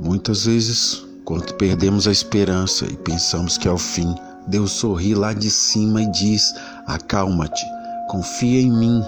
Muitas 0.00 0.46
vezes, 0.46 1.04
quando 1.24 1.54
perdemos 1.54 2.06
a 2.06 2.12
esperança 2.12 2.86
e 2.86 2.96
pensamos 2.96 3.56
que 3.56 3.68
é 3.68 3.70
o 3.70 3.78
fim, 3.78 4.14
Deus 4.46 4.72
sorri 4.72 5.14
lá 5.14 5.32
de 5.32 5.50
cima 5.50 6.02
e 6.02 6.10
diz: 6.10 6.52
Acalma-te, 6.86 7.64
confia 8.08 8.60
em 8.60 8.70
mim. 8.70 9.02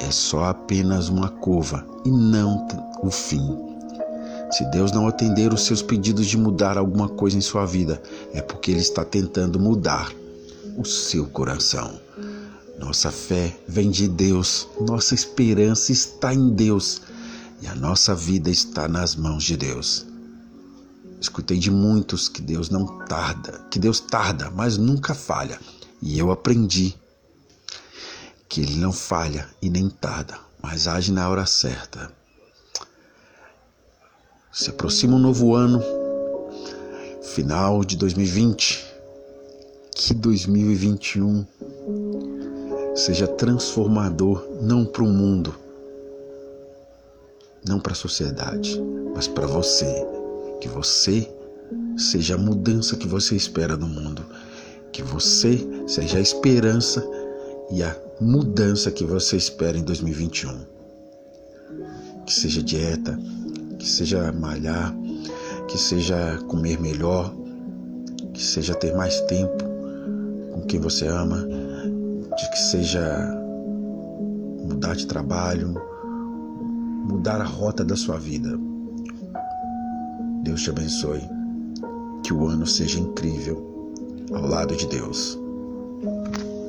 É 0.00 0.10
só 0.10 0.44
apenas 0.44 1.08
uma 1.08 1.28
curva 1.28 1.84
e 2.04 2.10
não 2.10 2.66
o 3.02 3.10
fim. 3.10 3.42
Se 4.50 4.64
Deus 4.70 4.92
não 4.92 5.08
atender 5.08 5.52
os 5.52 5.62
seus 5.62 5.82
pedidos 5.82 6.26
de 6.26 6.38
mudar 6.38 6.78
alguma 6.78 7.08
coisa 7.08 7.36
em 7.36 7.40
sua 7.40 7.66
vida, 7.66 8.00
é 8.32 8.40
porque 8.40 8.70
Ele 8.70 8.80
está 8.80 9.04
tentando 9.04 9.58
mudar 9.58 10.12
o 10.76 10.84
seu 10.84 11.26
coração. 11.26 12.00
Nossa 12.78 13.10
fé 13.10 13.56
vem 13.66 13.90
de 13.90 14.06
Deus, 14.06 14.68
nossa 14.80 15.14
esperança 15.14 15.90
está 15.90 16.32
em 16.32 16.50
Deus 16.50 17.02
e 17.60 17.66
a 17.66 17.74
nossa 17.74 18.14
vida 18.14 18.50
está 18.50 18.86
nas 18.88 19.16
mãos 19.16 19.44
de 19.44 19.56
Deus. 19.56 20.06
Escutei 21.20 21.58
de 21.58 21.70
muitos 21.70 22.28
que 22.28 22.40
Deus 22.40 22.70
não 22.70 22.86
tarda, 23.06 23.60
que 23.70 23.78
Deus 23.78 23.98
tarda, 23.98 24.50
mas 24.50 24.76
nunca 24.76 25.14
falha. 25.14 25.58
E 26.00 26.18
eu 26.18 26.30
aprendi 26.30 26.94
que 28.48 28.60
Ele 28.60 28.76
não 28.76 28.92
falha 28.92 29.48
e 29.60 29.68
nem 29.68 29.90
tarda, 29.90 30.38
mas 30.62 30.86
age 30.86 31.12
na 31.12 31.28
hora 31.28 31.44
certa. 31.44 32.12
Se 34.52 34.70
aproxima 34.70 35.16
um 35.16 35.18
novo 35.18 35.54
ano, 35.54 35.82
final 37.22 37.84
de 37.84 37.96
2020, 37.96 38.86
que 39.94 40.14
2021 40.14 41.44
seja 42.94 43.26
transformador 43.26 44.46
não 44.60 44.84
para 44.84 45.02
o 45.02 45.06
mundo, 45.06 45.54
não 47.68 47.78
para 47.78 47.92
a 47.92 47.96
sociedade, 47.96 48.80
mas 49.14 49.28
para 49.28 49.46
você. 49.46 50.06
Que 50.60 50.68
você 50.68 51.32
seja 51.96 52.34
a 52.34 52.38
mudança 52.38 52.96
que 52.96 53.06
você 53.06 53.36
espera 53.36 53.76
no 53.76 53.86
mundo. 53.86 54.24
Que 54.90 55.02
você 55.02 55.58
seja 55.86 56.18
a 56.18 56.20
esperança 56.20 57.06
e 57.70 57.82
a 57.82 57.96
mudança 58.20 58.90
que 58.90 59.04
você 59.04 59.36
espera 59.36 59.78
em 59.78 59.84
2021. 59.84 60.58
Que 62.26 62.34
seja 62.34 62.62
dieta, 62.62 63.18
que 63.78 63.88
seja 63.88 64.32
malhar, 64.32 64.94
que 65.68 65.78
seja 65.78 66.38
comer 66.48 66.80
melhor, 66.80 67.32
que 68.34 68.42
seja 68.42 68.74
ter 68.74 68.94
mais 68.94 69.20
tempo 69.22 69.64
com 70.52 70.62
quem 70.62 70.80
você 70.80 71.06
ama, 71.06 71.46
que 72.58 72.58
seja 72.58 73.34
mudar 74.64 74.94
de 74.94 75.06
trabalho, 75.06 75.80
mudar 77.08 77.40
a 77.40 77.44
rota 77.44 77.84
da 77.84 77.96
sua 77.96 78.18
vida. 78.18 78.58
Deus 80.42 80.62
te 80.62 80.70
abençoe. 80.70 81.22
Que 82.22 82.32
o 82.32 82.46
ano 82.46 82.66
seja 82.66 83.00
incrível 83.00 83.82
ao 84.32 84.46
lado 84.46 84.76
de 84.76 84.86
Deus. 84.86 85.38